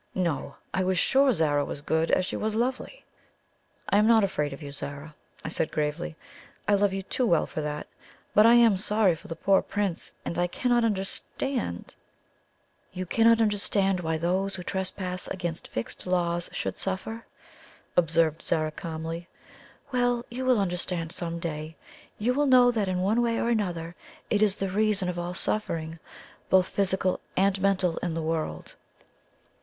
No! 0.15 0.55
I 0.73 0.83
was 0.83 0.97
sure 0.97 1.31
Zara 1.31 1.63
was 1.63 1.83
good 1.83 2.09
as 2.09 2.25
she 2.25 2.35
was 2.35 2.55
lovely. 2.55 3.05
"I 3.87 3.97
am 3.97 4.07
not 4.07 4.23
afraid 4.23 4.51
of 4.51 4.59
you, 4.63 4.71
Zara," 4.71 5.13
I 5.45 5.49
said 5.49 5.71
gravely; 5.71 6.15
"I 6.67 6.73
love 6.73 6.91
you 6.91 7.03
too 7.03 7.23
well 7.27 7.45
for 7.45 7.61
that. 7.61 7.85
But 8.33 8.47
I 8.47 8.55
am 8.55 8.77
sorry 8.77 9.13
for 9.15 9.27
the 9.27 9.35
poor 9.35 9.61
Prince; 9.61 10.13
and 10.25 10.39
I 10.39 10.47
cannot 10.47 10.83
understand" 10.83 11.93
"You 12.93 13.05
cannot 13.05 13.41
understand 13.41 13.99
why 13.99 14.17
those 14.17 14.55
who 14.55 14.63
trespass 14.63 15.27
against 15.27 15.67
fixed 15.67 16.07
laws 16.07 16.49
should 16.51 16.79
suffer?" 16.79 17.27
observed 17.95 18.41
Zara 18.41 18.71
calmly. 18.71 19.27
"Well, 19.91 20.25
you 20.31 20.45
will 20.45 20.59
understand 20.59 21.11
some 21.11 21.37
day. 21.37 21.75
You 22.17 22.33
will 22.33 22.47
know 22.47 22.71
that 22.71 22.87
in 22.87 23.01
one 23.01 23.21
way 23.21 23.37
or 23.39 23.49
another 23.49 23.93
it 24.31 24.41
is 24.41 24.55
the 24.55 24.69
reason 24.71 25.09
of 25.09 25.19
all 25.19 25.35
suffering, 25.35 25.99
both 26.49 26.69
physical 26.69 27.19
and 27.37 27.61
mental, 27.61 27.97
in 27.97 28.15
the 28.15 28.23
world." 28.23 28.73